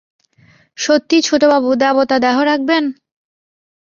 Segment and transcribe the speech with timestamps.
[0.77, 2.83] সত্যি ছোটবাবু, দেবতা দেহ রাখবেন?